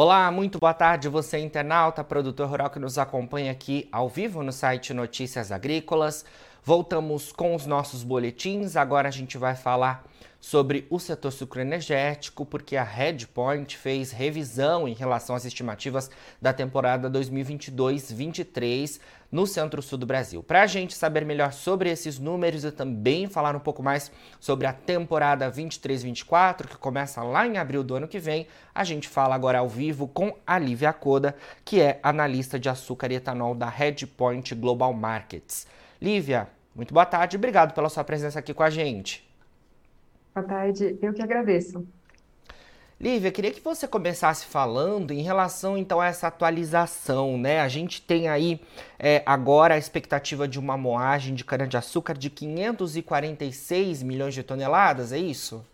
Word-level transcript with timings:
Olá, 0.00 0.30
muito 0.30 0.60
boa 0.60 0.72
tarde, 0.72 1.08
você 1.08 1.40
internauta, 1.40 2.04
produtor 2.04 2.48
rural 2.48 2.70
que 2.70 2.78
nos 2.78 2.98
acompanha 2.98 3.50
aqui 3.50 3.88
ao 3.90 4.08
vivo 4.08 4.44
no 4.44 4.52
site 4.52 4.94
Notícias 4.94 5.50
Agrícolas. 5.50 6.24
Voltamos 6.64 7.32
com 7.32 7.54
os 7.54 7.66
nossos 7.66 8.02
boletins. 8.02 8.76
Agora 8.76 9.08
a 9.08 9.12
gente 9.12 9.38
vai 9.38 9.54
falar 9.54 10.04
sobre 10.40 10.86
o 10.88 10.98
setor 10.98 11.32
sucroenergético, 11.32 12.46
porque 12.46 12.76
a 12.76 12.84
Redpoint 12.84 13.76
fez 13.76 14.12
revisão 14.12 14.86
em 14.86 14.94
relação 14.94 15.34
às 15.34 15.44
estimativas 15.44 16.10
da 16.40 16.52
temporada 16.52 17.10
2022-23 17.10 19.00
no 19.30 19.46
centro-sul 19.46 19.98
do 19.98 20.06
Brasil. 20.06 20.42
Para 20.42 20.62
a 20.62 20.66
gente 20.66 20.94
saber 20.94 21.24
melhor 21.24 21.52
sobre 21.52 21.90
esses 21.90 22.18
números 22.18 22.64
e 22.64 22.70
também 22.70 23.26
falar 23.26 23.54
um 23.56 23.60
pouco 23.60 23.82
mais 23.82 24.10
sobre 24.38 24.66
a 24.66 24.72
temporada 24.72 25.50
23-24, 25.50 26.66
que 26.68 26.78
começa 26.78 27.22
lá 27.22 27.46
em 27.46 27.58
abril 27.58 27.82
do 27.82 27.96
ano 27.96 28.08
que 28.08 28.18
vem, 28.18 28.46
a 28.74 28.84
gente 28.84 29.08
fala 29.08 29.34
agora 29.34 29.58
ao 29.58 29.68
vivo 29.68 30.06
com 30.06 30.34
a 30.46 30.58
Lívia 30.58 30.92
Coda, 30.92 31.34
que 31.64 31.80
é 31.80 31.98
analista 32.02 32.58
de 32.58 32.68
açúcar 32.68 33.10
e 33.10 33.16
etanol 33.16 33.54
da 33.54 33.68
Redpoint 33.68 34.54
Global 34.54 34.92
Markets. 34.94 35.66
Lívia, 36.00 36.48
muito 36.78 36.94
boa 36.94 37.04
tarde, 37.04 37.36
obrigado 37.36 37.74
pela 37.74 37.88
sua 37.88 38.04
presença 38.04 38.38
aqui 38.38 38.54
com 38.54 38.62
a 38.62 38.70
gente. 38.70 39.28
Boa 40.32 40.46
tarde, 40.46 40.96
eu 41.02 41.12
que 41.12 41.20
agradeço. 41.20 41.84
Lívia, 43.00 43.32
queria 43.32 43.50
que 43.50 43.60
você 43.60 43.88
começasse 43.88 44.46
falando 44.46 45.10
em 45.10 45.20
relação 45.20 45.76
então 45.76 46.00
a 46.00 46.06
essa 46.06 46.28
atualização, 46.28 47.36
né? 47.36 47.60
A 47.62 47.66
gente 47.66 48.00
tem 48.00 48.28
aí 48.28 48.60
é, 48.96 49.24
agora 49.26 49.74
a 49.74 49.78
expectativa 49.78 50.46
de 50.46 50.56
uma 50.56 50.76
moagem 50.76 51.34
de 51.34 51.44
cana-de-açúcar 51.44 52.14
de 52.14 52.30
546 52.30 54.04
milhões 54.04 54.34
de 54.34 54.44
toneladas, 54.44 55.10
é 55.10 55.18
isso? 55.18 55.66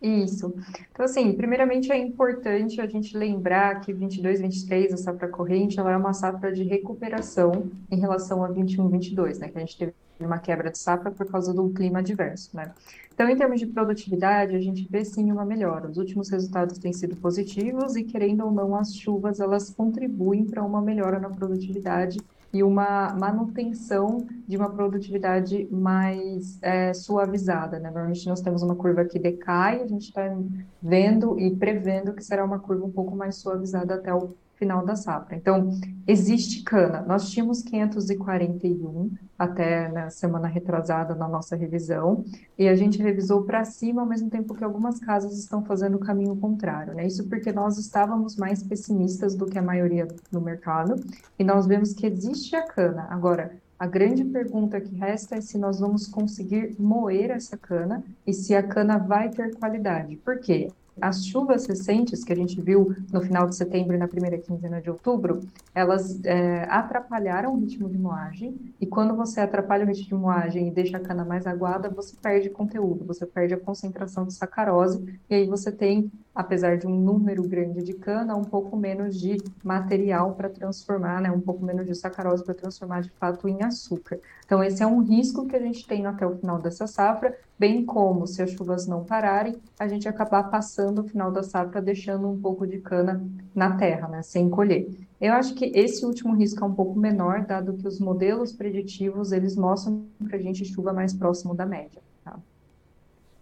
Isso. 0.00 0.54
Então, 0.90 1.04
assim, 1.04 1.30
primeiramente 1.34 1.92
é 1.92 1.98
importante 1.98 2.80
a 2.80 2.86
gente 2.86 3.14
lembrar 3.14 3.82
que 3.82 3.92
22, 3.92 4.40
23, 4.40 4.94
a 4.94 4.96
safra 4.96 5.28
corrente, 5.28 5.78
ela 5.78 5.92
é 5.92 5.96
uma 5.96 6.14
safra 6.14 6.50
de 6.50 6.62
recuperação 6.62 7.70
em 7.90 8.00
relação 8.00 8.42
a 8.42 8.48
21, 8.48 8.88
22, 8.88 9.40
né? 9.40 9.48
Que 9.48 9.58
a 9.58 9.60
gente 9.60 9.76
teve 9.76 9.92
uma 10.20 10.38
quebra 10.38 10.70
de 10.70 10.78
safra 10.78 11.10
por 11.10 11.26
causa 11.26 11.52
do 11.52 11.70
clima 11.70 12.00
adverso, 12.00 12.56
né? 12.56 12.72
Então, 13.12 13.28
em 13.28 13.36
termos 13.36 13.58
de 13.58 13.66
produtividade, 13.66 14.54
a 14.54 14.60
gente 14.60 14.86
vê 14.88 15.04
sim 15.04 15.32
uma 15.32 15.44
melhora. 15.44 15.88
Os 15.88 15.96
últimos 15.96 16.30
resultados 16.30 16.78
têm 16.78 16.92
sido 16.92 17.16
positivos 17.16 17.96
e, 17.96 18.04
querendo 18.04 18.44
ou 18.44 18.52
não, 18.52 18.76
as 18.76 18.94
chuvas 18.94 19.40
elas 19.40 19.70
contribuem 19.70 20.44
para 20.44 20.62
uma 20.62 20.80
melhora 20.80 21.18
na 21.18 21.28
produtividade 21.28 22.20
e 22.52 22.62
uma 22.62 23.14
manutenção 23.18 24.26
de 24.46 24.56
uma 24.56 24.70
produtividade 24.70 25.68
mais 25.70 26.58
é, 26.62 26.94
suavizada. 26.94 27.78
Né? 27.78 27.90
Normalmente 27.90 28.26
nós 28.26 28.40
temos 28.40 28.62
uma 28.62 28.74
curva 28.74 29.04
que 29.04 29.18
decai, 29.18 29.82
a 29.82 29.86
gente 29.86 30.08
está 30.08 30.34
vendo 30.80 31.38
e 31.38 31.54
prevendo 31.56 32.14
que 32.14 32.24
será 32.24 32.44
uma 32.44 32.58
curva 32.58 32.86
um 32.86 32.90
pouco 32.90 33.14
mais 33.14 33.36
suavizada 33.36 33.94
até 33.94 34.14
o 34.14 34.30
final 34.58 34.84
da 34.84 34.96
safra. 34.96 35.36
Então, 35.36 35.70
existe 36.06 36.62
cana. 36.62 37.00
Nós 37.02 37.30
tínhamos 37.30 37.62
541 37.62 39.10
até 39.38 39.88
na 39.88 40.10
semana 40.10 40.48
retrasada 40.48 41.14
na 41.14 41.28
nossa 41.28 41.54
revisão, 41.54 42.24
e 42.58 42.68
a 42.68 42.74
gente 42.74 43.00
revisou 43.00 43.44
para 43.44 43.64
cima 43.64 44.02
ao 44.02 44.08
mesmo 44.08 44.28
tempo 44.28 44.54
que 44.54 44.64
algumas 44.64 44.98
casas 44.98 45.38
estão 45.38 45.64
fazendo 45.64 45.94
o 45.94 46.00
caminho 46.00 46.36
contrário, 46.36 46.92
né? 46.92 47.06
Isso 47.06 47.28
porque 47.28 47.52
nós 47.52 47.78
estávamos 47.78 48.36
mais 48.36 48.62
pessimistas 48.62 49.34
do 49.34 49.46
que 49.46 49.58
a 49.58 49.62
maioria 49.62 50.08
do 50.30 50.40
mercado, 50.40 50.96
e 51.38 51.44
nós 51.44 51.66
vemos 51.66 51.92
que 51.92 52.06
existe 52.06 52.56
a 52.56 52.66
cana. 52.66 53.06
Agora, 53.10 53.52
a 53.78 53.86
grande 53.86 54.24
pergunta 54.24 54.80
que 54.80 54.92
resta 54.96 55.36
é 55.36 55.40
se 55.40 55.56
nós 55.56 55.78
vamos 55.78 56.08
conseguir 56.08 56.74
moer 56.80 57.30
essa 57.30 57.56
cana 57.56 58.02
e 58.26 58.32
se 58.32 58.52
a 58.52 58.62
cana 58.62 58.98
vai 58.98 59.30
ter 59.30 59.54
qualidade. 59.54 60.16
Por 60.16 60.40
quê? 60.40 60.68
As 61.00 61.24
chuvas 61.26 61.66
recentes 61.66 62.24
que 62.24 62.32
a 62.32 62.36
gente 62.36 62.60
viu 62.60 62.94
no 63.12 63.20
final 63.20 63.46
de 63.46 63.56
setembro 63.56 63.94
e 63.94 63.98
na 63.98 64.08
primeira 64.08 64.38
quinzena 64.38 64.80
de 64.80 64.90
outubro, 64.90 65.40
elas 65.74 66.22
é, 66.24 66.64
atrapalharam 66.68 67.54
o 67.54 67.58
ritmo 67.58 67.88
de 67.88 67.98
moagem. 67.98 68.54
E 68.80 68.86
quando 68.86 69.14
você 69.14 69.40
atrapalha 69.40 69.84
o 69.84 69.88
ritmo 69.88 70.06
de 70.06 70.14
moagem 70.14 70.68
e 70.68 70.70
deixa 70.70 70.96
a 70.96 71.00
cana 71.00 71.24
mais 71.24 71.46
aguada, 71.46 71.88
você 71.88 72.16
perde 72.20 72.50
conteúdo, 72.50 73.04
você 73.04 73.26
perde 73.26 73.54
a 73.54 73.60
concentração 73.60 74.26
de 74.26 74.34
sacarose, 74.34 75.20
e 75.28 75.34
aí 75.34 75.46
você 75.46 75.70
tem 75.70 76.10
apesar 76.38 76.78
de 76.78 76.86
um 76.86 76.96
número 76.96 77.42
grande 77.42 77.82
de 77.82 77.94
cana, 77.94 78.36
um 78.36 78.44
pouco 78.44 78.76
menos 78.76 79.18
de 79.18 79.38
material 79.64 80.36
para 80.36 80.48
transformar, 80.48 81.20
né, 81.20 81.32
um 81.32 81.40
pouco 81.40 81.64
menos 81.64 81.84
de 81.84 81.96
sacarose 81.96 82.44
para 82.44 82.54
transformar 82.54 83.02
de 83.02 83.10
fato 83.10 83.48
em 83.48 83.60
açúcar. 83.64 84.20
Então, 84.46 84.62
esse 84.62 84.80
é 84.80 84.86
um 84.86 85.02
risco 85.02 85.48
que 85.48 85.56
a 85.56 85.58
gente 85.58 85.84
tem 85.84 86.06
até 86.06 86.24
o 86.24 86.36
final 86.36 86.60
dessa 86.60 86.86
safra, 86.86 87.36
bem 87.58 87.84
como 87.84 88.24
se 88.24 88.40
as 88.40 88.50
chuvas 88.50 88.86
não 88.86 89.04
pararem, 89.04 89.60
a 89.80 89.88
gente 89.88 90.08
acabar 90.08 90.44
passando 90.44 91.00
o 91.00 91.08
final 91.08 91.32
da 91.32 91.42
safra 91.42 91.82
deixando 91.82 92.28
um 92.28 92.40
pouco 92.40 92.68
de 92.68 92.78
cana 92.78 93.20
na 93.52 93.76
terra, 93.76 94.06
né, 94.06 94.22
sem 94.22 94.48
colher. 94.48 94.88
Eu 95.20 95.32
acho 95.32 95.56
que 95.56 95.72
esse 95.74 96.06
último 96.06 96.36
risco 96.36 96.62
é 96.62 96.66
um 96.68 96.74
pouco 96.74 96.96
menor, 96.96 97.46
dado 97.46 97.74
que 97.74 97.88
os 97.88 97.98
modelos 97.98 98.52
preditivos 98.52 99.32
eles 99.32 99.56
mostram 99.56 100.06
para 100.24 100.36
a 100.36 100.40
gente 100.40 100.64
chuva 100.64 100.92
mais 100.92 101.12
próximo 101.12 101.52
da 101.52 101.66
média. 101.66 102.00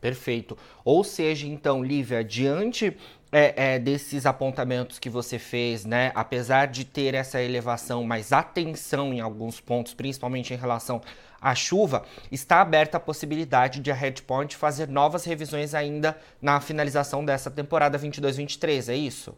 Perfeito. 0.01 0.57
Ou 0.84 1.03
seja, 1.03 1.47
então, 1.47 1.83
Lívia, 1.83 2.23
diante 2.23 2.97
é, 3.33 3.75
é, 3.75 3.79
desses 3.79 4.27
apontamentos 4.27 4.99
que 4.99 5.11
você 5.11 5.39
fez, 5.39 5.84
né, 5.84 6.12
apesar 6.15 6.67
de 6.67 6.84
ter 6.84 7.15
essa 7.15 7.43
elevação, 7.43 8.05
mas 8.05 8.33
atenção 8.33 9.12
em 9.12 9.21
alguns 9.21 9.61
pontos, 9.61 9.95
principalmente 9.95 10.55
em 10.55 10.56
relação 10.56 11.01
à 11.41 11.55
chuva, 11.55 12.05
está 12.31 12.61
aberta 12.61 12.97
a 12.99 13.01
possibilidade 13.01 13.81
de 13.81 13.91
a 13.91 13.95
Redpoint 13.95 14.56
fazer 14.56 14.89
novas 14.89 15.25
revisões 15.25 15.75
ainda 15.75 16.17
na 16.41 16.61
finalização 16.61 17.25
dessa 17.25 17.51
temporada 17.51 17.99
22-23, 17.99 18.91
é 18.91 18.97
isso? 18.97 19.35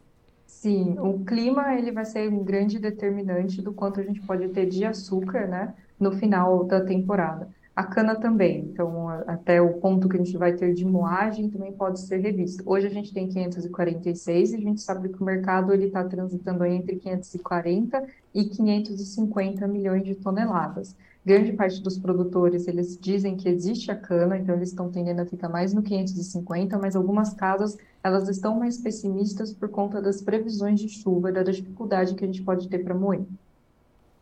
Sim, 0.46 0.96
o 0.98 1.24
clima 1.24 1.74
ele 1.74 1.92
vai 1.92 2.04
ser 2.04 2.28
um 2.28 2.42
grande 2.42 2.78
determinante 2.78 3.62
do 3.62 3.72
quanto 3.72 4.00
a 4.00 4.02
gente 4.02 4.20
pode 4.20 4.48
ter 4.48 4.66
de 4.66 4.84
açúcar, 4.84 5.46
né, 5.46 5.74
no 5.98 6.12
final 6.12 6.64
da 6.64 6.84
temporada. 6.84 7.48
A 7.78 7.84
cana 7.84 8.16
também, 8.16 8.62
então 8.72 9.08
até 9.28 9.62
o 9.62 9.74
ponto 9.74 10.08
que 10.08 10.16
a 10.16 10.18
gente 10.18 10.36
vai 10.36 10.52
ter 10.52 10.74
de 10.74 10.84
moagem 10.84 11.48
também 11.48 11.70
pode 11.70 12.00
ser 12.00 12.16
revisto. 12.16 12.60
Hoje 12.66 12.88
a 12.88 12.90
gente 12.90 13.14
tem 13.14 13.28
546 13.28 14.50
e 14.50 14.56
a 14.56 14.58
gente 14.58 14.80
sabe 14.80 15.08
que 15.10 15.22
o 15.22 15.24
mercado 15.24 15.72
ele 15.72 15.86
está 15.86 16.02
transitando 16.02 16.64
entre 16.64 16.96
540 16.96 18.04
e 18.34 18.46
550 18.46 19.68
milhões 19.68 20.02
de 20.02 20.16
toneladas. 20.16 20.96
Grande 21.24 21.52
parte 21.52 21.80
dos 21.80 21.96
produtores 21.96 22.66
eles 22.66 22.98
dizem 23.00 23.36
que 23.36 23.48
existe 23.48 23.92
a 23.92 23.96
cana, 23.96 24.36
então 24.36 24.56
eles 24.56 24.70
estão 24.70 24.90
tendendo 24.90 25.20
a 25.20 25.26
ficar 25.26 25.48
mais 25.48 25.72
no 25.72 25.80
550, 25.80 26.76
mas 26.78 26.96
algumas 26.96 27.32
casas 27.32 27.78
elas 28.02 28.28
estão 28.28 28.58
mais 28.58 28.76
pessimistas 28.76 29.52
por 29.52 29.68
conta 29.68 30.02
das 30.02 30.20
previsões 30.20 30.80
de 30.80 30.88
chuva 30.88 31.30
da 31.30 31.44
dificuldade 31.44 32.16
que 32.16 32.24
a 32.24 32.26
gente 32.26 32.42
pode 32.42 32.68
ter 32.68 32.80
para 32.80 32.92
moer. 32.92 33.22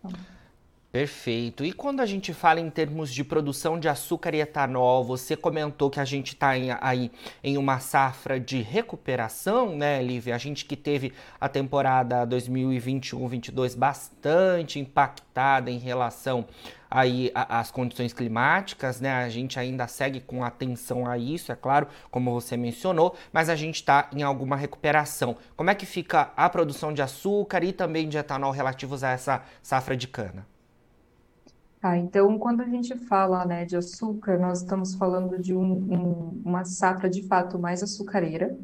Então. 0.05 0.36
Perfeito. 0.97 1.62
E 1.62 1.75
quando 1.75 2.01
a 2.01 2.07
gente 2.07 2.33
fala 2.33 2.59
em 2.59 2.71
termos 2.71 3.12
de 3.12 3.23
produção 3.23 3.79
de 3.79 3.87
açúcar 3.87 4.34
e 4.34 4.41
etanol, 4.41 5.05
você 5.05 5.37
comentou 5.37 5.91
que 5.91 6.01
a 6.01 6.07
gente 6.07 6.29
está 6.29 6.53
aí 6.81 7.12
em 7.45 7.59
uma 7.59 7.81
safra 7.81 8.41
de 8.41 8.62
recuperação, 8.62 9.77
né, 9.77 10.03
Lívia? 10.03 10.34
A 10.34 10.39
gente 10.39 10.65
que 10.65 10.75
teve 10.75 11.12
a 11.39 11.51
temporada 11.51 12.27
2021-22 12.27 13.77
bastante 13.77 14.81
impactada 14.81 15.71
em 15.71 15.77
relação 15.77 16.47
aí 16.91 17.31
às 17.34 17.71
condições 17.71 18.15
climáticas, 18.15 18.99
né? 18.99 19.13
A 19.13 19.28
gente 19.28 19.59
ainda 19.59 19.87
segue 19.87 20.21
com 20.21 20.43
atenção 20.43 21.07
a 21.07 21.19
isso, 21.19 21.53
é 21.53 21.55
claro, 21.55 21.89
como 22.11 22.33
você 22.33 22.57
mencionou, 22.57 23.15
mas 23.31 23.51
a 23.51 23.55
gente 23.55 23.75
está 23.75 24.09
em 24.15 24.23
alguma 24.23 24.57
recuperação. 24.57 25.37
Como 25.55 25.69
é 25.69 25.75
que 25.75 25.84
fica 25.84 26.33
a 26.34 26.49
produção 26.49 26.91
de 26.95 27.03
açúcar 27.03 27.63
e 27.63 27.71
também 27.75 28.09
de 28.09 28.17
etanol 28.17 28.51
relativos 28.51 29.05
a 29.05 29.11
essa 29.11 29.43
safra 29.63 29.95
de 29.95 30.09
cana? 30.09 30.56
Tá, 31.81 31.97
então, 31.97 32.39
quando 32.39 32.63
a 32.63 32.67
gente 32.67 32.97
fala, 32.97 33.45
né, 33.45 33.65
de 33.65 33.77
açúcar, 33.77 34.39
nós 34.39 34.63
estamos 34.63 34.95
falando 34.95 35.39
de 35.39 35.55
um, 35.55 35.73
um, 35.73 36.43
uma 36.45 36.65
safra 36.65 37.09
de 37.09 37.23
fato 37.23 37.59
mais 37.59 37.83
açucareira, 37.83 38.57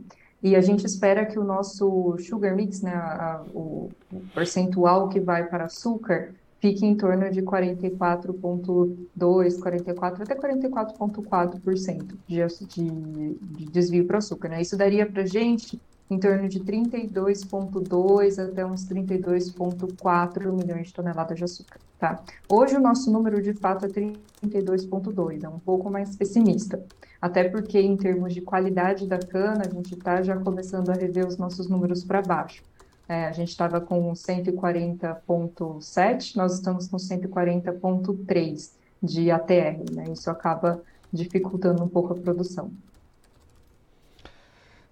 e 0.42 0.56
a 0.56 0.60
gente 0.60 0.84
espera 0.84 1.24
que 1.24 1.38
o 1.38 1.44
nosso 1.44 2.16
sugar 2.18 2.56
mix, 2.56 2.80
né, 2.80 2.94
a, 2.94 3.44
o, 3.54 3.90
o 4.12 4.20
percentual 4.34 5.08
que 5.08 5.20
vai 5.20 5.46
para 5.46 5.66
açúcar, 5.66 6.34
fique 6.62 6.86
em 6.86 6.96
torno 6.96 7.30
de 7.30 7.42
44,2%, 7.42 9.06
44% 9.16 10.22
até 10.22 10.34
44,4% 10.34 12.16
de, 12.26 12.38
de, 12.66 13.34
de 13.40 13.64
desvio 13.66 14.06
para 14.06 14.18
açúcar. 14.18 14.48
Né? 14.48 14.62
Isso 14.62 14.76
daria 14.76 15.04
para 15.04 15.22
a 15.22 15.26
gente 15.26 15.80
em 16.08 16.18
torno 16.18 16.48
de 16.48 16.60
32,2 16.60 18.38
até 18.38 18.64
uns 18.64 18.86
32,4 18.86 20.52
milhões 20.52 20.88
de 20.88 20.94
toneladas 20.94 21.36
de 21.36 21.44
açúcar. 21.44 21.80
Tá? 22.02 22.20
Hoje 22.48 22.74
o 22.74 22.80
nosso 22.80 23.12
número 23.12 23.40
de 23.40 23.52
fato 23.52 23.86
é 23.86 23.88
32,2, 23.88 25.44
é 25.44 25.48
um 25.48 25.60
pouco 25.60 25.88
mais 25.88 26.16
pessimista. 26.16 26.84
Até 27.20 27.48
porque, 27.48 27.78
em 27.78 27.96
termos 27.96 28.34
de 28.34 28.40
qualidade 28.40 29.06
da 29.06 29.20
cana, 29.20 29.62
a 29.64 29.68
gente 29.72 29.94
está 29.94 30.20
já 30.20 30.36
começando 30.36 30.90
a 30.90 30.94
rever 30.94 31.28
os 31.28 31.36
nossos 31.36 31.68
números 31.68 32.02
para 32.02 32.20
baixo. 32.20 32.60
É, 33.08 33.26
a 33.26 33.30
gente 33.30 33.50
estava 33.50 33.80
com 33.80 34.12
140,7, 34.14 36.34
nós 36.34 36.54
estamos 36.54 36.88
com 36.88 36.96
140,3 36.96 38.72
de 39.00 39.30
ATR, 39.30 39.84
né? 39.92 40.06
Isso 40.12 40.28
acaba 40.28 40.82
dificultando 41.12 41.84
um 41.84 41.88
pouco 41.88 42.14
a 42.14 42.16
produção. 42.16 42.72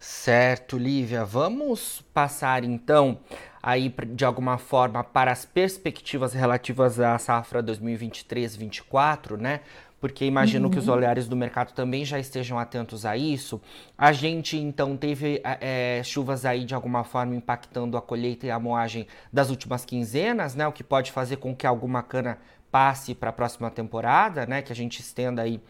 Certo, 0.01 0.79
Lívia. 0.79 1.27
Vamos 1.27 2.03
passar 2.15 2.65
então 2.65 3.19
aí 3.63 3.95
de 4.15 4.25
alguma 4.25 4.57
forma 4.57 5.05
para 5.05 5.31
as 5.31 5.45
perspectivas 5.45 6.33
relativas 6.33 6.99
à 6.99 7.19
safra 7.19 7.63
2023-24, 7.63 9.37
né? 9.37 9.61
Porque 10.01 10.25
imagino 10.25 10.65
uhum. 10.65 10.71
que 10.71 10.79
os 10.79 10.89
uhum. 10.89 10.95
olhares 10.95 11.29
do 11.29 11.37
mercado 11.37 11.75
também 11.75 12.03
já 12.03 12.19
estejam 12.19 12.59
atentos 12.59 13.05
a 13.05 13.15
isso. 13.15 13.61
A 13.99 14.11
gente 14.11 14.57
então 14.57 14.97
teve 14.97 15.43
é, 15.45 16.01
chuvas 16.03 16.47
aí 16.47 16.65
de 16.65 16.75
alguma 16.75 17.05
forma 17.05 17.37
impactando 17.37 17.99
a 17.99 18.01
colheita 18.01 18.47
e 18.47 18.51
a 18.51 18.59
moagem 18.59 19.07
das 19.31 19.51
últimas 19.51 19.85
quinzenas, 19.85 20.55
né? 20.55 20.67
O 20.67 20.73
que 20.73 20.83
pode 20.83 21.13
fazer 21.13 21.37
com 21.37 21.55
que 21.55 21.67
alguma 21.67 22.03
cana 22.03 22.39
passe 22.71 23.15
para 23.15 23.29
a 23.29 23.33
próxima 23.35 23.71
temporada, 23.71 24.47
né? 24.47 24.63
Que 24.63 24.73
a 24.73 24.77
gente 24.77 25.01
estenda 25.01 25.43
aí 25.43 25.61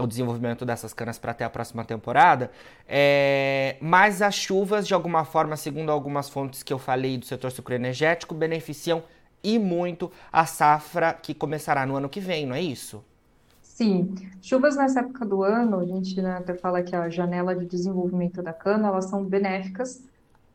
o 0.00 0.06
desenvolvimento 0.06 0.64
dessas 0.64 0.92
canas 0.92 1.18
para 1.18 1.32
até 1.32 1.44
a 1.44 1.50
próxima 1.50 1.84
temporada, 1.84 2.50
é, 2.88 3.76
mas 3.80 4.22
as 4.22 4.34
chuvas, 4.34 4.86
de 4.86 4.94
alguma 4.94 5.24
forma, 5.24 5.56
segundo 5.56 5.90
algumas 5.90 6.28
fontes 6.28 6.62
que 6.62 6.72
eu 6.72 6.78
falei 6.78 7.18
do 7.18 7.26
setor 7.26 7.50
sucroenergético, 7.50 8.34
beneficiam 8.34 9.02
e 9.42 9.58
muito 9.58 10.10
a 10.32 10.44
safra 10.46 11.12
que 11.14 11.34
começará 11.34 11.86
no 11.86 11.96
ano 11.96 12.08
que 12.08 12.20
vem, 12.20 12.46
não 12.46 12.54
é 12.54 12.60
isso? 12.60 13.04
Sim, 13.62 14.14
chuvas 14.42 14.76
nessa 14.76 15.00
época 15.00 15.24
do 15.24 15.42
ano, 15.42 15.80
a 15.80 15.86
gente 15.86 16.20
né, 16.20 16.32
até 16.32 16.54
fala 16.54 16.82
que 16.82 16.94
a 16.94 17.08
janela 17.08 17.56
de 17.56 17.64
desenvolvimento 17.64 18.42
da 18.42 18.52
cana, 18.52 18.88
elas 18.88 19.06
são 19.06 19.24
benéficas 19.24 20.02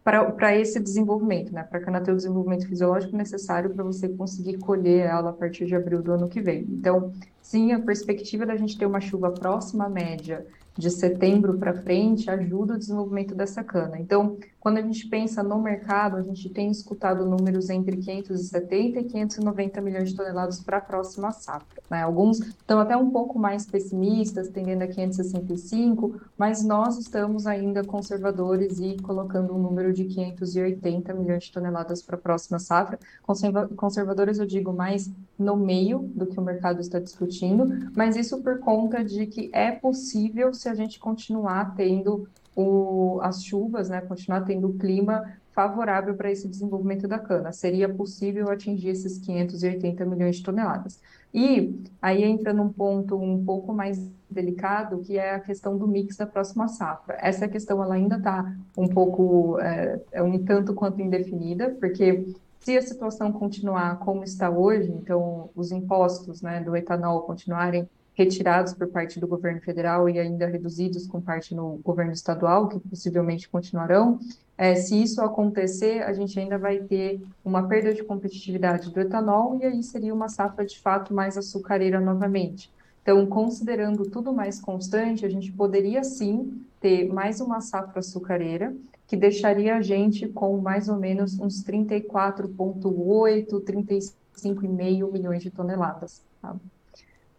para 0.03 0.55
esse 0.55 0.79
desenvolvimento, 0.79 1.51
né? 1.51 1.63
Para 1.63 1.79
a 1.79 1.81
cana 1.81 1.99
ter 1.99 2.11
o 2.11 2.15
desenvolvimento 2.15 2.67
fisiológico 2.67 3.17
necessário 3.17 3.71
para 3.71 3.83
você 3.83 4.07
conseguir 4.07 4.59
colher 4.59 5.07
ela 5.07 5.31
a 5.31 5.33
partir 5.33 5.65
de 5.65 5.75
abril 5.75 6.03
do 6.03 6.11
ano 6.11 6.29
que 6.29 6.39
vem. 6.39 6.61
Então, 6.69 7.11
sim, 7.45 7.71
a 7.71 7.79
perspectiva 7.79 8.43
da 8.43 8.57
gente 8.57 8.75
ter 8.75 8.87
uma 8.87 8.99
chuva 8.99 9.31
próxima 9.31 9.85
à 9.85 9.89
média 9.89 10.45
de 10.77 10.89
setembro 10.89 11.57
para 11.57 11.73
frente 11.73 12.29
ajuda 12.29 12.73
o 12.73 12.77
desenvolvimento 12.77 13.33
dessa 13.33 13.63
cana. 13.63 13.97
Então, 13.97 14.37
quando 14.59 14.77
a 14.77 14.81
gente 14.81 15.07
pensa 15.07 15.41
no 15.41 15.61
mercado, 15.61 16.17
a 16.17 16.21
gente 16.21 16.49
tem 16.49 16.69
escutado 16.69 17.25
números 17.25 17.69
entre 17.69 17.95
570 17.97 18.99
e 18.99 19.03
590 19.05 19.79
milhões 19.79 20.09
de 20.09 20.15
toneladas 20.15 20.59
para 20.59 20.77
a 20.77 20.81
próxima 20.81 21.31
safra. 21.31 21.81
Né? 21.89 22.01
Alguns 22.01 22.39
estão 22.39 22.79
até 22.79 22.97
um 22.97 23.09
pouco 23.09 23.39
mais 23.39 23.65
pessimistas, 23.65 24.49
tendendo 24.49 24.81
a 24.81 24.87
565, 24.87 26.19
mas 26.37 26.63
nós 26.63 26.97
estamos 26.97 27.47
ainda 27.47 27.83
conservadores 27.83 28.79
e 28.79 28.97
colocando 29.01 29.53
um 29.53 29.61
número 29.61 29.93
de 29.93 30.05
580 30.05 31.13
milhões 31.13 31.43
de 31.45 31.51
toneladas 31.53 32.01
para 32.01 32.15
a 32.15 32.19
próxima 32.19 32.59
safra. 32.59 32.99
Conserva 33.21 33.69
conservadores, 33.69 34.39
eu 34.39 34.45
digo, 34.45 34.73
mais 34.73 35.09
no 35.37 35.57
meio 35.57 35.99
do 36.15 36.25
que 36.25 36.39
o 36.39 36.43
mercado 36.43 36.79
está 36.79 36.99
discutindo, 36.99 37.89
mas 37.95 38.15
isso 38.15 38.41
por 38.41 38.59
conta 38.59 39.03
de 39.03 39.25
que 39.27 39.49
é 39.53 39.71
possível 39.71 40.53
se 40.53 40.69
a 40.69 40.75
gente 40.75 40.99
continuar 40.99 41.75
tendo 41.75 42.27
o, 42.55 43.19
as 43.21 43.43
chuvas, 43.43 43.89
né, 43.89 43.99
continuar 44.01 44.41
tendo 44.41 44.69
o 44.69 44.73
clima 44.77 45.23
favorável 45.51 46.15
para 46.15 46.29
esse 46.29 46.47
desenvolvimento 46.47 47.07
da 47.07 47.17
cana. 47.17 47.51
Seria 47.51 47.87
possível 47.87 48.49
atingir 48.49 48.89
esses 48.89 49.17
580 49.19 50.05
milhões 50.05 50.37
de 50.37 50.43
toneladas. 50.43 50.99
E 51.33 51.81
aí 52.01 52.23
entra 52.23 52.53
num 52.53 52.69
ponto 52.69 53.17
um 53.17 53.43
pouco 53.43 53.73
mais 53.73 53.97
delicado, 54.29 54.99
que 54.99 55.17
é 55.17 55.35
a 55.35 55.39
questão 55.39 55.77
do 55.77 55.87
mix 55.87 56.17
da 56.17 56.25
próxima 56.25 56.67
safra. 56.67 57.17
Essa 57.21 57.47
questão 57.47 57.81
ela 57.81 57.95
ainda 57.95 58.17
está 58.17 58.53
um 58.77 58.87
pouco, 58.87 59.57
é, 59.59 60.01
é 60.11 60.23
um 60.23 60.43
tanto 60.43 60.73
quanto 60.73 61.01
indefinida, 61.01 61.69
porque 61.79 62.25
se 62.65 62.75
a 62.75 62.81
situação 62.81 63.31
continuar 63.31 63.99
como 63.99 64.23
está 64.23 64.49
hoje, 64.49 64.91
então 64.91 65.51
os 65.55 65.71
impostos 65.71 66.41
né, 66.41 66.63
do 66.63 66.75
etanol 66.75 67.21
continuarem 67.21 67.87
retirados 68.15 68.73
por 68.73 68.87
parte 68.87 69.19
do 69.19 69.27
governo 69.27 69.61
federal 69.61 70.09
e 70.09 70.17
ainda 70.17 70.47
reduzidos 70.47 71.05
com 71.05 71.21
parte 71.21 71.53
no 71.53 71.79
governo 71.83 72.11
estadual, 72.11 72.67
que 72.67 72.79
possivelmente 72.79 73.47
continuarão. 73.47 74.19
É, 74.57 74.73
se 74.73 74.99
isso 74.99 75.21
acontecer, 75.21 76.01
a 76.01 76.11
gente 76.11 76.39
ainda 76.39 76.57
vai 76.57 76.79
ter 76.79 77.21
uma 77.43 77.67
perda 77.67 77.93
de 77.93 78.03
competitividade 78.03 78.89
do 78.89 78.99
etanol 78.99 79.59
e 79.61 79.65
aí 79.65 79.83
seria 79.83 80.13
uma 80.13 80.27
safra 80.27 80.65
de 80.65 80.79
fato 80.79 81.13
mais 81.13 81.37
açucareira 81.37 81.99
novamente. 81.99 82.71
Então, 83.05 83.23
considerando 83.27 84.09
tudo 84.09 84.33
mais 84.33 84.59
constante, 84.59 85.23
a 85.23 85.29
gente 85.29 85.51
poderia 85.51 86.03
sim 86.03 86.65
ter 86.81 87.07
mais 87.13 87.39
uma 87.39 87.61
safra 87.61 87.99
açucareira, 87.99 88.75
que 89.05 89.15
deixaria 89.15 89.75
a 89.75 89.81
gente 89.83 90.27
com 90.27 90.57
mais 90.57 90.89
ou 90.89 90.95
menos 90.97 91.37
uns 91.37 91.63
34,8, 91.63 93.47
35,5 93.61 95.11
milhões 95.11 95.43
de 95.43 95.51
toneladas. 95.51 96.23
Tá? 96.41 96.55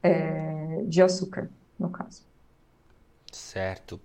é, 0.06 0.82
de 0.84 1.02
açúcar, 1.02 1.50
no 1.78 1.90
caso. 1.90 2.22
Certo. 3.32 4.00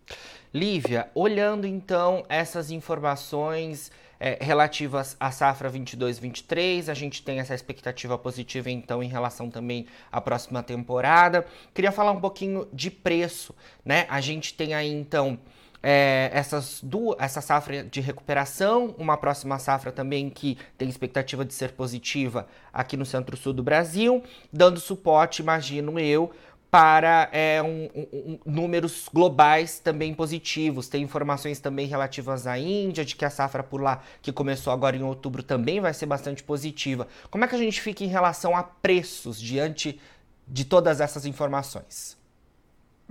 Lívia, 0.54 1.10
olhando 1.16 1.66
então 1.66 2.24
essas 2.28 2.72
informações 2.72 3.92
é, 4.24 4.38
relativas 4.40 5.18
à 5.20 5.32
safra 5.32 5.68
22-23, 5.68 6.90
a 6.90 6.94
gente 6.94 7.24
tem 7.24 7.40
essa 7.40 7.56
expectativa 7.56 8.16
positiva 8.20 8.70
então 8.70 9.02
em 9.02 9.08
relação 9.08 9.50
também 9.50 9.88
à 10.12 10.22
próxima 10.22 10.62
temporada. 10.62 11.44
Queria 11.74 11.92
falar 11.92 12.12
um 12.12 12.22
pouquinho 12.22 12.68
de 12.72 12.92
preço, 12.92 13.56
né? 13.84 14.06
A 14.08 14.22
gente 14.22 14.54
tem 14.54 14.76
aí 14.76 14.92
então 14.92 15.40
é, 15.82 16.30
essas 16.32 16.82
duas, 16.84 17.18
essa 17.20 17.42
safra 17.42 17.84
de 17.84 18.00
recuperação, 18.00 18.94
uma 19.00 19.18
próxima 19.18 19.58
safra 19.58 19.92
também 19.92 20.30
que 20.30 20.56
tem 20.78 20.88
expectativa 20.88 21.44
de 21.44 21.56
ser 21.56 21.72
positiva 21.72 22.48
aqui 22.72 22.96
no 22.96 23.06
centro-sul 23.08 23.54
do 23.54 23.64
Brasil, 23.64 24.24
dando 24.54 24.80
suporte, 24.80 25.42
imagino 25.42 26.00
eu, 26.00 26.32
para 26.72 27.28
é, 27.34 27.62
um, 27.62 27.90
um, 27.94 28.40
números 28.46 29.10
globais 29.14 29.80
também 29.80 30.14
positivos. 30.14 30.88
Tem 30.88 31.04
informações 31.04 31.60
também 31.60 31.86
relativas 31.86 32.48
à 32.48 32.58
Índia, 32.58 33.04
de 33.04 33.14
que 33.14 33.26
a 33.26 33.30
safra 33.30 33.62
por 33.62 33.82
lá, 33.82 34.02
que 34.22 34.32
começou 34.32 34.72
agora 34.72 34.96
em 34.96 35.04
outubro, 35.04 35.44
também 35.44 35.82
vai 35.82 35.94
ser 35.94 36.06
bastante 36.06 36.42
positiva. 36.42 37.10
Como 37.30 37.44
é 37.44 37.48
que 37.48 37.56
a 37.56 37.58
gente 37.58 37.82
fica 37.82 38.06
em 38.06 38.08
relação 38.08 38.56
a 38.56 38.64
preços 38.64 39.40
diante 39.40 40.00
de 40.48 40.64
todas 40.64 41.02
essas 41.02 41.26
informações? 41.26 42.21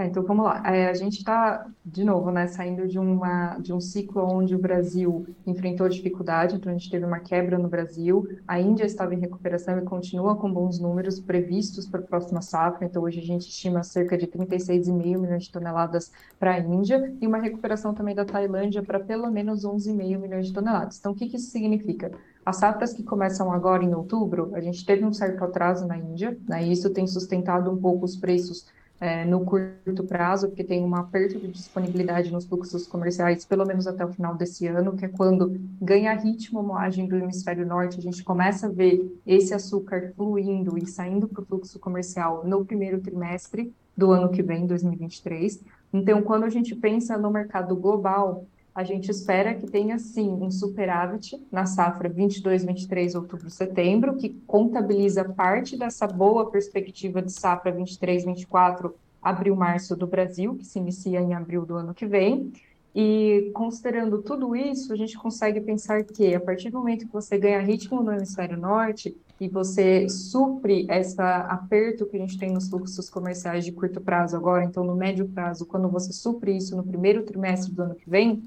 É, 0.00 0.06
então 0.06 0.22
vamos 0.22 0.46
lá. 0.46 0.62
É, 0.74 0.88
a 0.88 0.94
gente 0.94 1.18
está, 1.18 1.66
de 1.84 2.02
novo, 2.02 2.30
né, 2.30 2.46
saindo 2.46 2.88
de, 2.88 2.98
uma, 2.98 3.58
de 3.58 3.70
um 3.70 3.80
ciclo 3.80 4.22
onde 4.22 4.54
o 4.54 4.58
Brasil 4.58 5.26
enfrentou 5.46 5.86
dificuldade, 5.90 6.56
então 6.56 6.72
a 6.72 6.74
gente 6.74 6.90
teve 6.90 7.04
uma 7.04 7.20
quebra 7.20 7.58
no 7.58 7.68
Brasil, 7.68 8.26
a 8.48 8.58
Índia 8.58 8.84
estava 8.84 9.14
em 9.14 9.20
recuperação 9.20 9.76
e 9.78 9.82
continua 9.82 10.36
com 10.36 10.50
bons 10.50 10.80
números 10.80 11.20
previstos 11.20 11.86
para 11.86 12.00
a 12.00 12.02
próxima 12.02 12.40
safra, 12.40 12.86
então 12.86 13.02
hoje 13.02 13.20
a 13.20 13.22
gente 13.22 13.50
estima 13.50 13.82
cerca 13.82 14.16
de 14.16 14.26
36,5 14.26 15.18
milhões 15.18 15.44
de 15.44 15.52
toneladas 15.52 16.10
para 16.38 16.52
a 16.52 16.58
Índia 16.58 17.14
e 17.20 17.26
uma 17.26 17.38
recuperação 17.38 17.92
também 17.92 18.14
da 18.14 18.24
Tailândia 18.24 18.82
para 18.82 19.00
pelo 19.00 19.30
menos 19.30 19.66
11,5 19.66 20.18
milhões 20.18 20.46
de 20.46 20.54
toneladas. 20.54 20.98
Então 20.98 21.12
o 21.12 21.14
que, 21.14 21.28
que 21.28 21.36
isso 21.36 21.50
significa? 21.50 22.10
As 22.42 22.56
safras 22.56 22.94
que 22.94 23.02
começam 23.02 23.52
agora 23.52 23.84
em 23.84 23.94
outubro, 23.94 24.50
a 24.54 24.60
gente 24.62 24.82
teve 24.86 25.04
um 25.04 25.12
certo 25.12 25.44
atraso 25.44 25.86
na 25.86 25.98
Índia, 25.98 26.38
né, 26.48 26.64
e 26.64 26.72
isso 26.72 26.88
tem 26.88 27.06
sustentado 27.06 27.70
um 27.70 27.76
pouco 27.76 28.06
os 28.06 28.16
preços 28.16 28.64
é, 29.00 29.24
no 29.24 29.44
curto 29.44 30.04
prazo, 30.04 30.48
porque 30.48 30.62
tem 30.62 30.84
um 30.84 30.94
aperto 30.94 31.38
de 31.38 31.48
disponibilidade 31.48 32.30
nos 32.30 32.44
fluxos 32.44 32.86
comerciais, 32.86 33.46
pelo 33.46 33.64
menos 33.64 33.86
até 33.86 34.04
o 34.04 34.12
final 34.12 34.34
desse 34.34 34.66
ano, 34.66 34.94
que 34.94 35.06
é 35.06 35.08
quando 35.08 35.58
ganha 35.80 36.12
ritmo 36.12 36.60
a 36.60 36.62
moagem 36.62 37.08
do 37.08 37.16
hemisfério 37.16 37.66
norte, 37.66 37.98
a 37.98 38.02
gente 38.02 38.22
começa 38.22 38.66
a 38.66 38.70
ver 38.70 39.00
esse 39.26 39.54
açúcar 39.54 40.12
fluindo 40.14 40.76
e 40.76 40.86
saindo 40.86 41.26
para 41.26 41.42
o 41.42 41.46
fluxo 41.46 41.78
comercial 41.78 42.44
no 42.44 42.62
primeiro 42.62 43.00
trimestre 43.00 43.72
do 43.96 44.12
ano 44.12 44.28
que 44.28 44.42
vem, 44.42 44.66
2023. 44.66 45.64
Então, 45.92 46.22
quando 46.22 46.44
a 46.44 46.50
gente 46.50 46.74
pensa 46.74 47.16
no 47.16 47.30
mercado 47.30 47.74
global, 47.74 48.46
a 48.80 48.84
gente 48.84 49.10
espera 49.10 49.54
que 49.54 49.66
tenha 49.66 49.98
sim 49.98 50.30
um 50.30 50.50
superávit 50.50 51.38
na 51.52 51.66
safra 51.66 52.08
22, 52.08 52.64
23, 52.64 53.14
outubro, 53.14 53.50
setembro, 53.50 54.16
que 54.16 54.30
contabiliza 54.46 55.22
parte 55.22 55.76
dessa 55.76 56.06
boa 56.06 56.50
perspectiva 56.50 57.20
de 57.20 57.30
safra 57.30 57.70
23, 57.70 58.24
24, 58.24 58.94
abril, 59.20 59.54
março 59.54 59.94
do 59.94 60.06
Brasil, 60.06 60.56
que 60.56 60.64
se 60.64 60.78
inicia 60.78 61.20
em 61.20 61.34
abril 61.34 61.66
do 61.66 61.74
ano 61.74 61.92
que 61.92 62.06
vem. 62.06 62.50
E 62.94 63.50
considerando 63.54 64.22
tudo 64.22 64.56
isso, 64.56 64.94
a 64.94 64.96
gente 64.96 65.16
consegue 65.18 65.60
pensar 65.60 66.02
que 66.02 66.34
a 66.34 66.40
partir 66.40 66.70
do 66.70 66.78
momento 66.78 67.06
que 67.06 67.12
você 67.12 67.36
ganha 67.36 67.60
ritmo 67.60 68.02
no 68.02 68.12
hemisfério 68.12 68.56
norte 68.56 69.14
e 69.38 69.46
você 69.46 70.08
supre 70.08 70.86
esse 70.88 71.20
aperto 71.20 72.06
que 72.06 72.16
a 72.16 72.20
gente 72.20 72.38
tem 72.38 72.50
nos 72.50 72.70
fluxos 72.70 73.10
comerciais 73.10 73.62
de 73.64 73.72
curto 73.72 74.00
prazo 74.00 74.36
agora, 74.36 74.64
então 74.64 74.82
no 74.82 74.96
médio 74.96 75.28
prazo, 75.28 75.66
quando 75.66 75.86
você 75.88 76.14
supre 76.14 76.56
isso 76.56 76.74
no 76.74 76.82
primeiro 76.82 77.22
trimestre 77.22 77.72
do 77.72 77.82
ano 77.82 77.94
que 77.94 78.08
vem, 78.08 78.42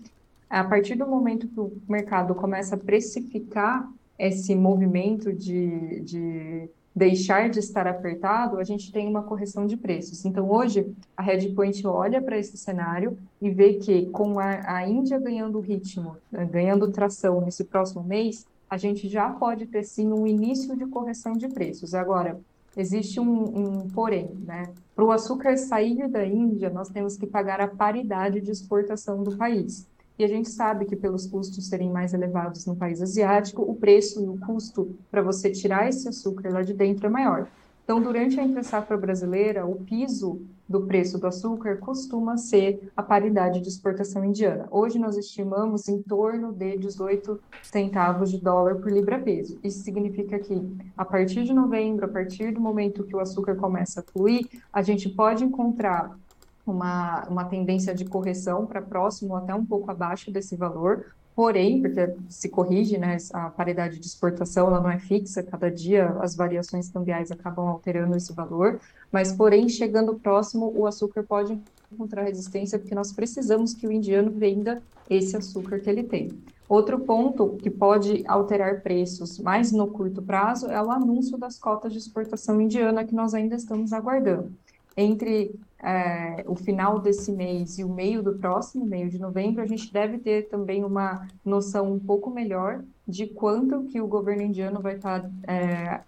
a 0.54 0.64
partir 0.64 0.94
do 0.94 1.08
momento 1.08 1.48
que 1.48 1.60
o 1.60 1.74
mercado 1.90 2.36
começa 2.36 2.76
a 2.76 2.78
precificar 2.78 3.92
esse 4.20 4.54
movimento 4.54 5.34
de, 5.34 6.02
de 6.02 6.70
deixar 6.96 7.50
de 7.50 7.58
estar 7.58 7.88
apertado, 7.88 8.60
a 8.60 8.64
gente 8.64 8.92
tem 8.92 9.08
uma 9.08 9.24
correção 9.24 9.66
de 9.66 9.76
preços. 9.76 10.24
Então, 10.26 10.52
hoje, 10.52 10.94
a 11.18 11.24
Redpoint 11.24 11.88
olha 11.88 12.22
para 12.22 12.38
esse 12.38 12.56
cenário 12.56 13.18
e 13.42 13.50
vê 13.50 13.74
que, 13.74 14.06
com 14.12 14.40
a, 14.40 14.76
a 14.76 14.88
Índia 14.88 15.20
ganhando 15.20 15.60
ritmo, 15.60 16.18
né, 16.32 16.46
ganhando 16.46 16.92
tração 16.92 17.42
nesse 17.42 17.64
próximo 17.64 18.04
mês, 18.04 18.46
a 18.70 18.78
gente 18.78 19.10
já 19.10 19.32
pode 19.32 19.66
ter, 19.66 19.84
sim, 19.84 20.14
um 20.14 20.28
início 20.28 20.78
de 20.78 20.86
correção 20.86 21.34
de 21.34 21.48
preços. 21.48 21.96
Agora, 21.96 22.40
existe 22.78 23.20
um, 23.20 23.44
um 23.58 23.88
porém, 23.90 24.30
né? 24.46 24.72
Para 24.96 25.06
o 25.06 25.12
açúcar 25.12 25.58
sair 25.58 26.08
da 26.08 26.24
Índia, 26.24 26.70
nós 26.70 26.90
temos 26.90 27.18
que 27.18 27.26
pagar 27.26 27.60
a 27.60 27.68
paridade 27.68 28.40
de 28.40 28.52
exportação 28.52 29.24
do 29.24 29.36
país. 29.36 29.92
E 30.18 30.24
a 30.24 30.28
gente 30.28 30.50
sabe 30.50 30.86
que 30.86 30.96
pelos 30.96 31.26
custos 31.26 31.68
serem 31.68 31.90
mais 31.90 32.14
elevados 32.14 32.66
no 32.66 32.76
país 32.76 33.02
asiático, 33.02 33.62
o 33.64 33.76
preço 33.76 34.24
e 34.24 34.28
o 34.28 34.38
custo 34.38 34.96
para 35.10 35.22
você 35.22 35.50
tirar 35.50 35.90
esse 35.90 36.08
açúcar 36.08 36.52
lá 36.52 36.62
de 36.62 36.74
dentro 36.74 37.08
é 37.08 37.10
maior. 37.10 37.48
Então, 37.84 38.02
durante 38.02 38.40
a 38.40 38.44
entre 38.44 38.64
safra 38.64 38.96
brasileira, 38.96 39.66
o 39.66 39.76
piso 39.76 40.42
do 40.70 40.86
preço 40.88 41.20
do 41.20 41.28
açúcar 41.28 41.78
costuma 41.78 42.38
ser 42.38 42.90
a 42.96 43.04
paridade 43.04 43.60
de 43.60 43.68
exportação 43.68 44.24
indiana. 44.24 44.68
Hoje 44.72 44.98
nós 44.98 45.18
estimamos 45.18 45.90
em 45.90 46.02
torno 46.02 46.54
de 46.54 46.78
18 46.78 47.40
centavos 47.62 48.32
de 48.32 48.40
dólar 48.40 48.76
por 48.76 48.90
libra-peso. 48.90 49.60
Isso 49.62 49.84
significa 49.84 50.40
que 50.40 50.62
a 50.98 51.04
partir 51.04 51.44
de 51.44 51.54
novembro, 51.54 52.06
a 52.06 52.08
partir 52.08 52.54
do 52.54 52.62
momento 52.62 53.04
que 53.04 53.16
o 53.16 53.20
açúcar 53.20 53.56
começa 53.56 54.00
a 54.00 54.04
fluir, 54.04 54.48
a 54.72 54.82
gente 54.82 55.10
pode 55.10 55.44
encontrar 55.44 56.18
uma, 56.66 57.26
uma 57.28 57.46
tendência 57.46 57.94
de 57.94 58.06
correção 58.06 58.66
para 58.66 58.82
próximo 58.82 59.36
até 59.36 59.54
um 59.54 59.66
pouco 59.66 59.90
abaixo 59.92 60.32
desse 60.32 60.56
valor, 60.56 61.06
Porém, 61.36 61.82
porque 61.82 62.14
se 62.30 62.48
corrige, 62.48 62.98
né, 62.98 63.18
a 63.34 63.50
paridade 63.50 63.98
de 63.98 64.06
exportação 64.06 64.68
ela 64.68 64.80
não 64.80 64.90
é 64.90 65.00
fixa, 65.00 65.42
cada 65.42 65.70
dia 65.70 66.10
as 66.20 66.36
variações 66.36 66.90
cambiais 66.90 67.32
acabam 67.32 67.68
alterando 67.68 68.16
esse 68.16 68.32
valor, 68.32 68.80
mas 69.12 69.34
porém, 69.34 69.68
chegando 69.68 70.14
próximo, 70.14 70.72
o 70.76 70.86
açúcar 70.86 71.24
pode 71.24 71.60
encontrar 71.92 72.24
resistência 72.24 72.78
porque 72.78 72.94
nós 72.94 73.12
precisamos 73.12 73.74
que 73.74 73.88
o 73.88 73.92
indiano 73.92 74.30
venda 74.30 74.82
esse 75.10 75.36
açúcar 75.36 75.80
que 75.80 75.90
ele 75.90 76.04
tem. 76.04 76.32
Outro 76.70 77.00
ponto 77.00 77.58
que 77.58 77.70
pode 77.70 78.24
alterar 78.28 78.82
preços 78.82 79.40
mais 79.40 79.72
no 79.72 79.88
curto 79.88 80.22
prazo 80.22 80.68
é 80.68 80.82
o 80.82 80.92
anúncio 80.92 81.38
das 81.38 81.58
cotas 81.58 81.92
de 81.92 82.00
exportação 82.00 82.62
indiana 82.62 83.04
que 83.04 83.14
nós 83.14 83.34
ainda 83.34 83.56
estamos 83.56 83.92
aguardando. 83.92 84.52
Entre 84.96 85.56
é, 85.84 86.46
o 86.48 86.56
final 86.56 86.98
desse 87.00 87.30
mês 87.32 87.78
e 87.78 87.84
o 87.84 87.90
meio 87.90 88.24
do 88.24 88.38
próximo, 88.40 88.86
meio 88.86 89.10
de 89.10 89.20
novembro, 89.20 89.62
a 89.62 89.66
gente 89.66 89.92
deve 89.92 90.18
ter 90.18 90.48
também 90.48 90.84
uma 90.84 91.28
noção 91.44 91.92
um 91.92 92.00
pouco 92.00 92.30
melhor 92.30 92.84
de 93.06 93.28
quanto 93.28 93.84
que 93.84 94.00
o 94.00 94.08
governo 94.08 94.44
indiano 94.44 94.82
vai 94.82 94.96
estar 94.96 95.22
tá, 95.22 95.30
é, 95.46 96.02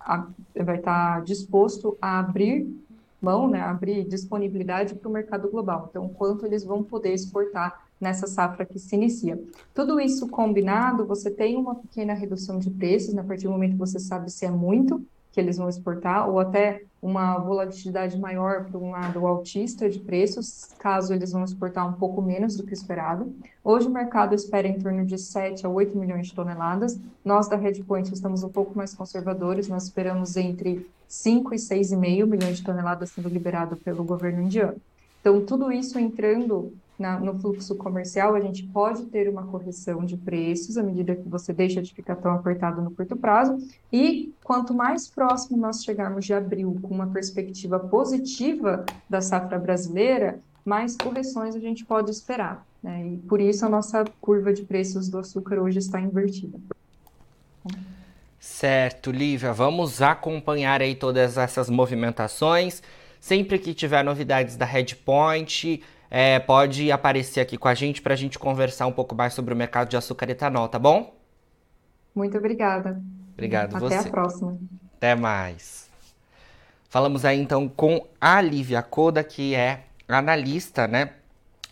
vai 0.63 0.77
estar 0.77 1.15
tá 1.15 1.19
disposto 1.19 1.97
a 2.01 2.19
abrir 2.19 2.65
mão, 3.21 3.49
né, 3.49 3.59
abrir 3.59 4.05
disponibilidade 4.05 4.95
para 4.95 5.09
o 5.09 5.11
mercado 5.11 5.49
global. 5.49 5.87
Então, 5.89 6.07
quanto 6.07 6.45
eles 6.45 6.63
vão 6.63 6.83
poder 6.83 7.13
exportar 7.13 7.85
nessa 7.99 8.27
safra 8.27 8.65
que 8.65 8.77
se 8.77 8.95
inicia. 8.95 9.41
Tudo 9.73 9.99
isso 9.99 10.27
combinado, 10.27 11.05
você 11.05 11.31
tem 11.31 11.55
uma 11.57 11.75
pequena 11.75 12.13
redução 12.13 12.59
de 12.59 12.69
preços, 12.69 13.13
né, 13.13 13.21
a 13.21 13.25
partir 13.25 13.45
do 13.45 13.51
momento 13.51 13.73
que 13.73 13.79
você 13.79 13.99
sabe 13.99 14.31
se 14.31 14.45
é 14.45 14.51
muito 14.51 15.05
que 15.35 15.41
eles 15.41 15.57
vão 15.57 15.67
exportar, 15.67 16.29
ou 16.29 16.39
até 16.39 16.83
uma 17.01 17.37
volatilidade 17.37 18.17
maior 18.17 18.63
para 18.63 18.79
um 18.79 18.91
lado 18.91 19.27
altista 19.27 19.89
de 19.89 19.99
preços, 19.99 20.69
caso 20.79 21.13
eles 21.13 21.33
vão 21.33 21.43
exportar 21.43 21.85
um 21.87 21.91
pouco 21.91 22.21
menos 22.21 22.55
do 22.55 22.63
que 22.63 22.73
esperado. 22.73 23.35
Hoje 23.61 23.85
o 23.85 23.91
mercado 23.91 24.33
espera 24.33 24.65
em 24.65 24.79
torno 24.79 25.05
de 25.05 25.17
7 25.17 25.65
a 25.65 25.69
8 25.69 25.97
milhões 25.97 26.27
de 26.27 26.33
toneladas. 26.33 26.97
Nós 27.23 27.49
da 27.49 27.57
Redpoint 27.57 28.13
estamos 28.13 28.43
um 28.43 28.49
pouco 28.49 28.77
mais 28.77 28.95
conservadores, 28.95 29.67
nós 29.67 29.83
esperamos 29.83 30.37
entre 30.37 30.89
5 31.05 31.53
e 31.53 31.57
6,5 31.57 32.25
milhões 32.25 32.57
de 32.57 32.63
toneladas 32.63 33.11
sendo 33.11 33.27
liberado 33.27 33.75
pelo 33.75 34.05
governo 34.05 34.41
indiano. 34.41 34.77
Então, 35.19 35.45
tudo 35.45 35.69
isso 35.69 35.99
entrando 35.99 36.71
na, 36.97 37.19
no 37.19 37.39
fluxo 37.39 37.75
comercial, 37.75 38.35
a 38.35 38.39
gente 38.39 38.63
pode 38.63 39.05
ter 39.05 39.27
uma 39.29 39.43
correção 39.43 40.05
de 40.05 40.15
preços 40.15 40.77
à 40.77 40.83
medida 40.83 41.15
que 41.15 41.27
você 41.27 41.51
deixa 41.51 41.81
de 41.81 41.93
ficar 41.93 42.15
tão 42.15 42.31
apertado 42.31 42.81
no 42.81 42.91
curto 42.91 43.15
prazo. 43.15 43.57
E 43.91 44.33
quanto 44.43 44.73
mais 44.73 45.07
próximo 45.07 45.57
nós 45.57 45.83
chegarmos 45.83 46.25
de 46.25 46.33
abril 46.33 46.79
com 46.81 46.93
uma 46.93 47.07
perspectiva 47.07 47.79
positiva 47.79 48.85
da 49.09 49.21
safra 49.21 49.59
brasileira, 49.59 50.39
mais 50.63 50.95
correções 50.95 51.55
a 51.55 51.59
gente 51.59 51.85
pode 51.85 52.09
esperar. 52.09 52.65
Né? 52.81 53.13
E 53.13 53.17
por 53.17 53.41
isso 53.41 53.65
a 53.65 53.69
nossa 53.69 54.05
curva 54.21 54.53
de 54.53 54.63
preços 54.63 55.09
do 55.09 55.19
açúcar 55.19 55.59
hoje 55.59 55.79
está 55.79 55.99
invertida. 55.99 56.57
Certo, 58.39 59.11
Lívia, 59.11 59.51
vamos 59.51 60.01
acompanhar 60.01 60.81
aí 60.81 60.95
todas 60.95 61.37
essas 61.37 61.69
movimentações. 61.69 62.81
Sempre 63.19 63.57
que 63.57 63.73
tiver 63.73 64.03
novidades 64.03 64.55
da 64.55 64.65
Redpoint, 64.65 65.81
é, 66.17 66.39
pode 66.39 66.89
aparecer 66.93 67.41
aqui 67.41 67.57
com 67.57 67.67
a 67.67 67.73
gente 67.73 68.01
para 68.01 68.13
a 68.13 68.15
gente 68.15 68.39
conversar 68.39 68.87
um 68.87 68.91
pouco 68.93 69.13
mais 69.13 69.33
sobre 69.33 69.53
o 69.53 69.57
mercado 69.57 69.89
de 69.89 69.97
açúcar 69.97 70.29
e 70.29 70.31
etanol, 70.31 70.69
tá 70.69 70.79
bom? 70.79 71.13
Muito 72.15 72.37
obrigada. 72.37 73.01
Obrigado 73.33 73.75
Até 73.75 73.79
você. 73.81 73.95
Até 73.95 74.07
a 74.07 74.11
próxima. 74.11 74.57
Até 74.95 75.13
mais. 75.13 75.89
Falamos 76.87 77.25
aí 77.25 77.37
então 77.37 77.67
com 77.67 78.07
a 78.21 78.39
Lívia 78.39 78.81
Coda, 78.81 79.25
que 79.25 79.53
é 79.55 79.83
analista, 80.07 80.87
né, 80.87 81.09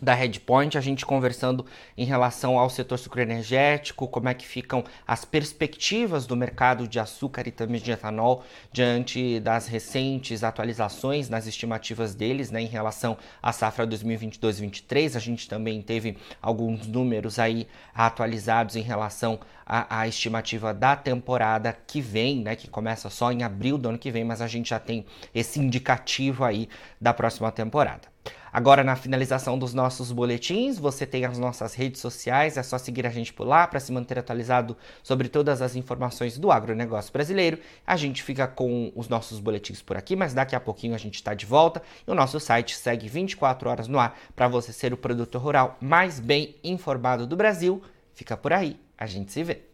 da 0.00 0.12
Redpoint, 0.12 0.76
a 0.76 0.80
gente 0.80 1.06
conversando 1.06 1.64
em 1.96 2.04
relação 2.04 2.58
ao 2.58 2.68
setor 2.68 2.98
sucroenergético, 2.98 4.08
como 4.08 4.28
é 4.28 4.34
que 4.34 4.46
ficam 4.46 4.84
as 5.06 5.24
perspectivas 5.24 6.26
do 6.26 6.36
mercado 6.36 6.88
de 6.88 6.98
açúcar 6.98 7.46
e 7.46 7.52
também 7.52 7.80
de 7.80 7.92
etanol 7.92 8.44
diante 8.72 9.38
das 9.40 9.66
recentes 9.66 10.42
atualizações 10.42 11.28
nas 11.28 11.46
estimativas 11.46 12.14
deles, 12.14 12.50
né, 12.50 12.60
em 12.60 12.66
relação 12.66 13.16
à 13.42 13.52
safra 13.52 13.86
2022-23. 13.86 15.16
A 15.16 15.20
gente 15.20 15.48
também 15.48 15.80
teve 15.80 16.18
alguns 16.42 16.86
números 16.86 17.38
aí 17.38 17.68
atualizados 17.94 18.76
em 18.76 18.82
relação 18.82 19.38
à, 19.64 20.00
à 20.00 20.08
estimativa 20.08 20.74
da 20.74 20.96
temporada 20.96 21.76
que 21.86 22.00
vem, 22.00 22.40
né, 22.40 22.56
que 22.56 22.68
começa 22.68 23.08
só 23.08 23.30
em 23.30 23.44
abril 23.44 23.78
do 23.78 23.88
ano 23.88 23.98
que 23.98 24.10
vem, 24.10 24.24
mas 24.24 24.42
a 24.42 24.48
gente 24.48 24.70
já 24.70 24.80
tem 24.80 25.06
esse 25.32 25.60
indicativo 25.60 26.44
aí 26.44 26.68
da 27.00 27.14
próxima 27.14 27.52
temporada. 27.52 28.12
Agora, 28.54 28.84
na 28.84 28.94
finalização 28.94 29.58
dos 29.58 29.74
nossos 29.74 30.12
boletins, 30.12 30.78
você 30.78 31.04
tem 31.04 31.24
as 31.24 31.36
nossas 31.36 31.74
redes 31.74 32.00
sociais, 32.00 32.56
é 32.56 32.62
só 32.62 32.78
seguir 32.78 33.04
a 33.04 33.10
gente 33.10 33.32
por 33.32 33.44
lá 33.44 33.66
para 33.66 33.80
se 33.80 33.90
manter 33.90 34.16
atualizado 34.16 34.76
sobre 35.02 35.28
todas 35.28 35.60
as 35.60 35.74
informações 35.74 36.38
do 36.38 36.52
agronegócio 36.52 37.12
brasileiro. 37.12 37.58
A 37.84 37.96
gente 37.96 38.22
fica 38.22 38.46
com 38.46 38.92
os 38.94 39.08
nossos 39.08 39.40
boletins 39.40 39.82
por 39.82 39.96
aqui, 39.96 40.14
mas 40.14 40.32
daqui 40.32 40.54
a 40.54 40.60
pouquinho 40.60 40.94
a 40.94 40.98
gente 40.98 41.16
está 41.16 41.34
de 41.34 41.44
volta 41.44 41.82
e 42.06 42.10
o 42.12 42.14
nosso 42.14 42.38
site 42.38 42.76
segue 42.76 43.08
24 43.08 43.68
horas 43.68 43.88
no 43.88 43.98
ar 43.98 44.16
para 44.36 44.46
você 44.46 44.72
ser 44.72 44.92
o 44.92 44.96
produtor 44.96 45.42
rural 45.42 45.76
mais 45.80 46.20
bem 46.20 46.54
informado 46.62 47.26
do 47.26 47.34
Brasil. 47.34 47.82
Fica 48.12 48.36
por 48.36 48.52
aí, 48.52 48.78
a 48.96 49.04
gente 49.04 49.32
se 49.32 49.42
vê. 49.42 49.73